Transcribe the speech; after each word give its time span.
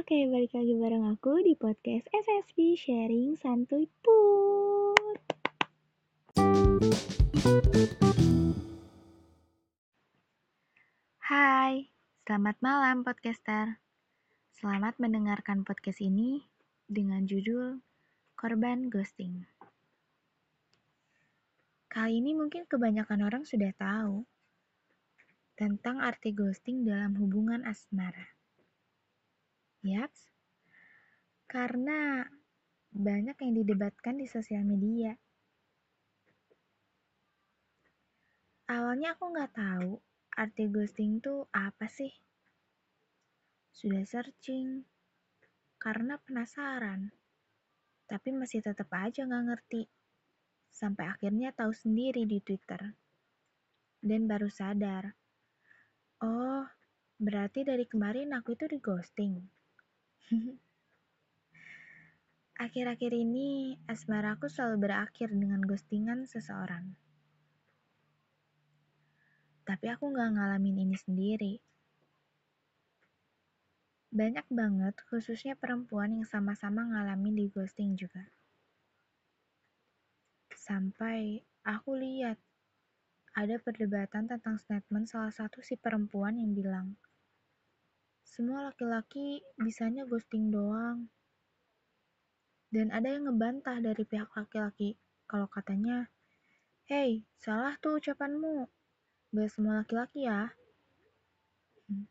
Oke, 0.00 0.24
balik 0.32 0.56
lagi 0.56 0.72
bareng 0.80 1.12
aku 1.12 1.44
di 1.44 1.52
podcast 1.52 2.08
SSB 2.08 2.72
Sharing 2.72 3.36
Santuy 3.36 3.84
Put. 4.00 5.20
Hai, 11.20 11.92
selamat 12.24 12.56
malam 12.64 13.04
podcaster. 13.04 13.76
Selamat 14.56 14.96
mendengarkan 14.96 15.68
podcast 15.68 16.00
ini 16.00 16.48
dengan 16.88 17.28
judul 17.28 17.84
Korban 18.40 18.88
Ghosting. 18.88 19.44
Kali 21.92 22.24
ini 22.24 22.32
mungkin 22.32 22.64
kebanyakan 22.64 23.20
orang 23.20 23.44
sudah 23.44 23.76
tahu 23.76 24.24
tentang 25.60 26.00
arti 26.00 26.32
ghosting 26.32 26.88
dalam 26.88 27.20
hubungan 27.20 27.68
asmara. 27.68 28.39
Yaps, 29.80 30.28
karena 31.48 32.28
banyak 32.92 33.32
yang 33.40 33.52
didebatkan 33.64 34.20
di 34.20 34.28
sosial 34.28 34.60
media. 34.66 35.16
Awalnya 38.68 39.16
aku 39.16 39.24
nggak 39.32 39.56
tahu 39.56 39.98
arti 40.36 40.68
ghosting 40.68 41.18
itu 41.18 41.48
apa 41.56 41.88
sih. 41.88 42.12
Sudah 43.72 44.04
searching, 44.04 44.84
karena 45.80 46.20
penasaran. 46.20 47.08
Tapi 48.04 48.28
masih 48.36 48.60
tetap 48.60 48.92
aja 48.92 49.24
nggak 49.24 49.44
ngerti. 49.48 49.88
Sampai 50.68 51.08
akhirnya 51.08 51.56
tahu 51.56 51.72
sendiri 51.72 52.28
di 52.28 52.36
Twitter. 52.44 52.94
Dan 53.96 54.28
baru 54.28 54.52
sadar. 54.52 55.16
Oh, 56.20 56.68
berarti 57.16 57.64
dari 57.64 57.88
kemarin 57.88 58.36
aku 58.36 58.52
itu 58.54 58.68
di 58.68 58.76
ghosting. 58.76 59.59
Akhir-akhir 62.60 63.16
ini, 63.16 63.80
asmaraku 63.88 64.52
selalu 64.52 64.84
berakhir 64.84 65.32
dengan 65.32 65.64
ghostingan 65.64 66.28
seseorang. 66.28 66.92
Tapi 69.64 69.86
aku 69.88 70.12
gak 70.12 70.36
ngalamin 70.36 70.84
ini 70.84 70.96
sendiri. 71.00 71.56
Banyak 74.12 74.44
banget, 74.52 74.98
khususnya 75.08 75.56
perempuan 75.56 76.20
yang 76.20 76.26
sama-sama 76.28 76.84
ngalamin 76.84 77.40
di 77.40 77.46
ghosting 77.48 77.96
juga. 77.96 78.28
Sampai 80.52 81.40
aku 81.64 81.96
lihat 81.96 82.36
ada 83.32 83.56
perdebatan 83.62 84.26
tentang 84.28 84.58
statement 84.58 85.08
salah 85.08 85.30
satu 85.30 85.62
si 85.62 85.78
perempuan 85.78 86.36
yang 86.36 86.52
bilang, 86.52 86.98
semua 88.30 88.70
laki-laki 88.70 89.42
bisanya 89.58 90.06
ghosting 90.06 90.54
doang. 90.54 91.10
Dan 92.70 92.94
ada 92.94 93.10
yang 93.10 93.26
ngebantah 93.26 93.82
dari 93.82 94.06
pihak 94.06 94.30
laki-laki 94.30 94.94
kalau 95.26 95.50
katanya, 95.50 96.06
Hei, 96.86 97.26
salah 97.34 97.74
tuh 97.82 97.98
ucapanmu. 97.98 98.70
Gak 99.34 99.50
semua 99.50 99.82
laki-laki 99.82 100.30
ya. 100.30 100.54
Hmm. 101.90 102.06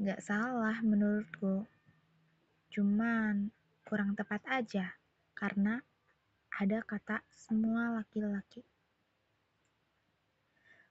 Gak 0.00 0.24
salah 0.24 0.80
menurutku. 0.80 1.68
Cuman 2.72 3.52
kurang 3.84 4.16
tepat 4.16 4.40
aja. 4.48 4.96
Karena 5.36 5.76
ada 6.56 6.80
kata 6.80 7.20
semua 7.28 8.00
laki-laki. 8.00 8.64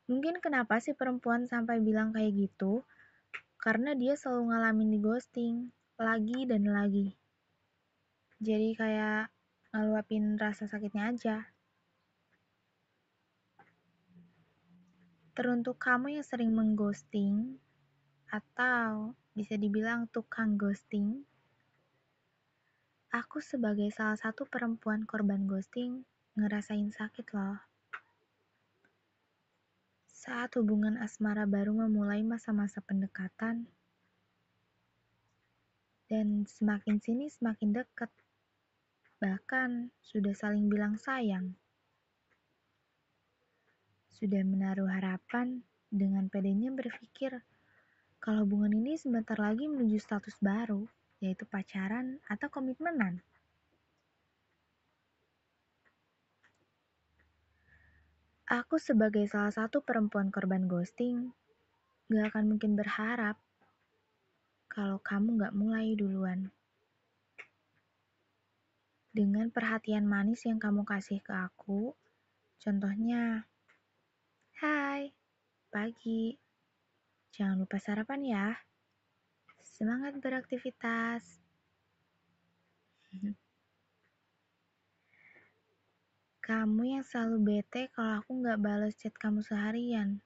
Mungkin 0.05 0.37
kenapa 0.45 0.77
sih 0.77 0.93
perempuan 0.93 1.49
sampai 1.49 1.81
bilang 1.81 2.13
kayak 2.13 2.37
gitu? 2.37 2.85
Karena 3.63 3.95
dia 3.95 4.19
selalu 4.19 4.51
ngalamin 4.51 4.91
di 4.91 4.99
ghosting. 4.99 5.55
Lagi 5.95 6.43
dan 6.43 6.67
lagi. 6.67 7.15
Jadi 8.43 8.75
kayak 8.75 9.31
ngeluapin 9.71 10.35
rasa 10.35 10.67
sakitnya 10.67 11.15
aja. 11.15 11.47
Teruntuk 15.31 15.79
kamu 15.79 16.19
yang 16.19 16.27
sering 16.27 16.51
mengghosting, 16.51 17.55
atau 18.33 19.13
bisa 19.37 19.53
dibilang 19.57 20.09
tukang 20.09 20.57
ghosting, 20.57 21.21
aku 23.13 23.37
sebagai 23.41 23.93
salah 23.93 24.17
satu 24.17 24.49
perempuan 24.49 25.05
korban 25.05 25.45
ghosting 25.45 26.01
ngerasain 26.33 26.89
sakit 26.89 27.29
loh. 27.37 27.72
Saat 30.23 30.55
hubungan 30.55 30.95
asmara 31.03 31.43
baru 31.43 31.75
memulai 31.75 32.23
masa-masa 32.23 32.79
pendekatan, 32.79 33.67
dan 36.07 36.47
semakin 36.47 37.03
sini 37.03 37.27
semakin 37.27 37.75
dekat, 37.75 38.07
bahkan 39.19 39.91
sudah 39.99 40.31
saling 40.31 40.71
bilang 40.71 40.95
sayang. 40.95 41.59
Sudah 44.15 44.47
menaruh 44.47 44.87
harapan 44.87 45.59
dengan 45.91 46.31
pedenya 46.31 46.71
berpikir 46.71 47.43
kalau 48.23 48.47
hubungan 48.47 48.79
ini 48.79 48.95
sebentar 48.95 49.35
lagi 49.35 49.67
menuju 49.67 49.99
status 49.99 50.39
baru, 50.39 50.87
yaitu 51.19 51.43
pacaran 51.43 52.23
atau 52.31 52.47
komitmenan. 52.47 53.19
Aku 58.53 58.77
sebagai 58.77 59.25
salah 59.25 59.49
satu 59.49 59.81
perempuan 59.81 60.29
korban 60.29 60.69
ghosting, 60.69 61.33
gak 62.05 62.37
akan 62.37 62.53
mungkin 62.53 62.77
berharap 62.77 63.41
kalau 64.69 65.01
kamu 65.01 65.41
gak 65.41 65.57
mulai 65.57 65.97
duluan. 65.97 66.53
Dengan 69.09 69.49
perhatian 69.49 70.05
manis 70.05 70.45
yang 70.45 70.61
kamu 70.61 70.85
kasih 70.85 71.17
ke 71.25 71.33
aku, 71.33 71.97
contohnya 72.61 73.49
Hai, 74.61 75.09
pagi. 75.73 76.37
Jangan 77.33 77.65
lupa 77.65 77.81
sarapan 77.81 78.21
ya. 78.21 78.47
Semangat 79.65 80.21
beraktivitas. 80.21 81.41
Kamu 86.43 86.83
yang 86.83 87.07
selalu 87.07 87.39
bete 87.39 87.87
kalau 87.95 88.19
aku 88.19 88.43
nggak 88.43 88.59
balas 88.59 88.99
chat 88.99 89.15
kamu 89.15 89.39
seharian. 89.39 90.19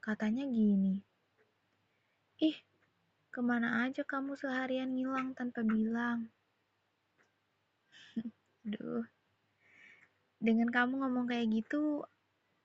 Katanya 0.00 0.48
gini. 0.48 1.04
Ih, 2.40 2.56
ke 3.28 3.44
mana 3.44 3.84
aja 3.84 4.00
kamu 4.00 4.32
seharian 4.32 4.96
ngilang 4.96 5.36
tanpa 5.36 5.60
bilang? 5.60 6.32
Duh. 8.64 9.04
Dengan 10.40 10.72
kamu 10.72 11.04
ngomong 11.04 11.28
kayak 11.28 11.52
gitu, 11.52 12.08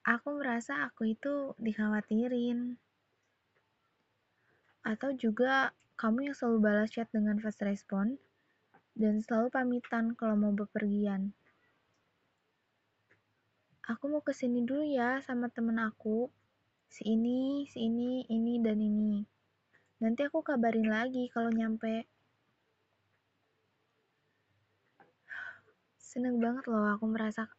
aku 0.07 0.39
merasa 0.39 0.87
aku 0.87 1.11
itu 1.11 1.51
dikhawatirin. 1.59 2.79
Atau 4.87 5.11
juga 5.19 5.75
kamu 5.99 6.31
yang 6.31 6.35
selalu 6.39 6.57
balas 6.63 6.87
chat 6.95 7.11
dengan 7.11 7.35
fast 7.43 7.59
respon 7.67 8.15
dan 8.95 9.19
selalu 9.19 9.51
pamitan 9.51 10.15
kalau 10.15 10.39
mau 10.39 10.55
bepergian. 10.55 11.35
Aku 13.89 14.13
mau 14.13 14.21
ke 14.21 14.29
sini 14.29 14.61
dulu 14.61 14.85
ya 14.85 15.17
sama 15.25 15.49
temen 15.49 15.81
aku. 15.81 16.29
Si 16.85 17.01
ini, 17.01 17.65
si 17.65 17.89
ini, 17.89 18.21
ini, 18.29 18.61
dan 18.61 18.77
ini. 18.77 19.25
Nanti 20.05 20.21
aku 20.21 20.45
kabarin 20.45 20.85
lagi 20.85 21.25
kalau 21.33 21.49
nyampe. 21.49 22.05
Seneng 25.97 26.37
banget 26.37 26.69
loh 26.69 26.93
aku 26.93 27.09
merasa 27.09 27.49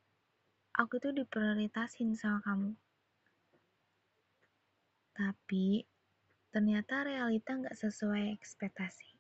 aku 0.79 1.03
tuh 1.03 1.11
diprioritasin 1.11 2.15
sama 2.15 2.39
kamu. 2.47 2.71
Tapi, 5.19 5.83
ternyata 6.55 7.03
realita 7.03 7.59
nggak 7.59 7.75
sesuai 7.75 8.31
ekspektasi. 8.39 9.11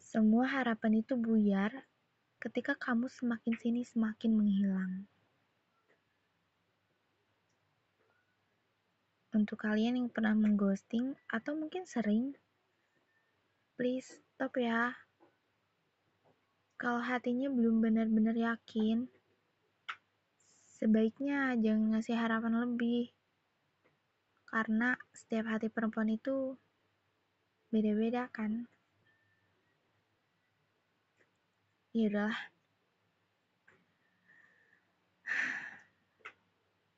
Semua 0.00 0.48
harapan 0.48 1.04
itu 1.04 1.16
buyar 1.16 1.91
ketika 2.42 2.74
kamu 2.74 3.06
semakin 3.06 3.54
sini 3.54 3.86
semakin 3.86 4.34
menghilang. 4.34 5.06
Untuk 9.30 9.62
kalian 9.62 9.94
yang 9.94 10.10
pernah 10.10 10.34
mengghosting 10.34 11.14
atau 11.30 11.54
mungkin 11.54 11.86
sering, 11.86 12.34
please 13.78 14.18
stop 14.34 14.58
ya. 14.58 14.90
Kalau 16.82 16.98
hatinya 16.98 17.46
belum 17.46 17.78
benar-benar 17.78 18.34
yakin, 18.34 19.06
sebaiknya 20.66 21.54
jangan 21.62 21.94
ngasih 21.94 22.18
harapan 22.18 22.58
lebih. 22.58 23.14
Karena 24.50 24.98
setiap 25.14 25.46
hati 25.46 25.70
perempuan 25.70 26.10
itu 26.10 26.58
beda-beda 27.70 28.26
kan. 28.34 28.66
Ya 31.92 32.08
udahlah. 32.08 32.38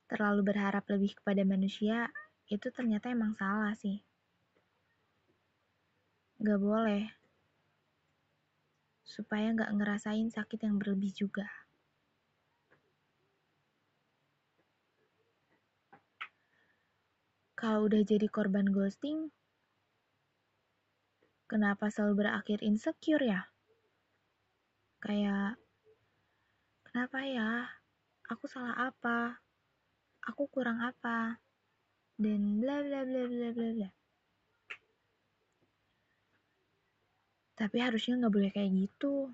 Terlalu 0.06 0.40
berharap 0.54 0.86
lebih 0.86 1.18
kepada 1.18 1.42
manusia 1.42 2.14
itu 2.46 2.70
ternyata 2.70 3.10
emang 3.10 3.34
salah 3.34 3.74
sih. 3.74 3.98
Gak 6.38 6.60
boleh. 6.62 7.10
Supaya 9.02 9.50
gak 9.50 9.74
ngerasain 9.74 10.30
sakit 10.30 10.62
yang 10.62 10.78
berlebih 10.78 11.10
juga. 11.10 11.50
Kalau 17.58 17.90
udah 17.90 18.06
jadi 18.06 18.30
korban 18.30 18.70
ghosting, 18.70 19.34
kenapa 21.50 21.90
selalu 21.90 22.28
berakhir 22.28 22.62
insecure 22.62 23.24
ya? 23.26 23.53
Kayak, 25.04 25.60
kenapa 26.88 27.28
ya? 27.28 27.68
Aku 28.32 28.48
salah 28.48 28.72
apa? 28.88 29.36
Aku 30.24 30.48
kurang 30.48 30.80
apa? 30.80 31.36
Dan 32.16 32.64
bla 32.64 32.80
bla 32.80 33.04
bla 33.04 33.22
bla 33.28 33.48
bla 33.52 33.68
bla. 33.76 33.90
Tapi 37.52 37.76
harusnya 37.84 38.16
nggak 38.16 38.32
boleh 38.32 38.48
kayak 38.48 38.72
gitu. 38.80 39.28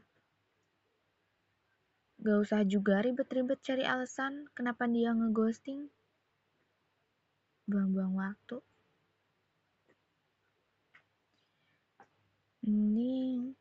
Gak 2.19 2.39
usah 2.51 2.67
juga 2.67 2.99
ribet-ribet 3.07 3.63
cari 3.63 3.87
alasan 3.87 4.51
kenapa 4.59 4.91
dia 4.91 5.15
ngeghosting. 5.15 5.87
Buang-buang 7.71 8.19
waktu. 8.19 8.59
Mending 12.67 13.55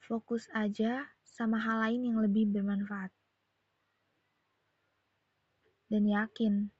fokus 0.00 0.48
aja 0.56 1.15
sama 1.36 1.60
hal 1.60 1.84
lain 1.84 2.08
yang 2.08 2.24
lebih 2.24 2.48
bermanfaat. 2.48 3.12
Dan 5.92 6.08
yakin, 6.08 6.72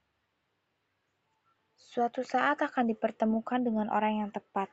suatu 1.76 2.25
saat 2.25 2.64
akan 2.64 2.88
dipertemukan 2.88 3.61
dengan 3.61 3.93
orang 3.93 4.25
yang 4.25 4.31
tepat. 4.32 4.73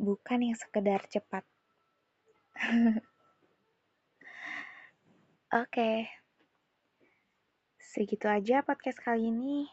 Bukan 0.00 0.40
yang 0.40 0.56
sekedar 0.56 1.04
cepat. 1.12 1.44
Oke. 5.60 6.08
Segitu 7.76 8.24
aja 8.24 8.64
podcast 8.64 9.04
kali 9.04 9.28
ini. 9.28 9.68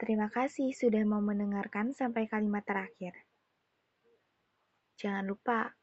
Terima 0.00 0.32
kasih 0.32 0.72
sudah 0.72 1.02
mau 1.04 1.20
mendengarkan 1.20 1.92
sampai 1.92 2.30
kalimat 2.30 2.62
terakhir. 2.62 3.12
Jangan 4.98 5.26
lupa 5.26 5.74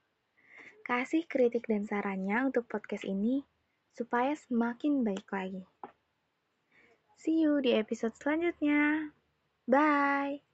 kasih 0.85 1.25
kritik 1.25 1.65
dan 1.65 1.81
sarannya 1.89 2.53
untuk 2.53 2.69
podcast 2.69 3.09
ini 3.09 3.41
supaya 3.97 4.37
semakin 4.37 5.01
baik 5.01 5.25
lagi. 5.33 5.65
See 7.17 7.41
you 7.41 7.57
di 7.57 7.73
episode 7.73 8.13
selanjutnya. 8.21 9.09
Bye. 9.65 10.45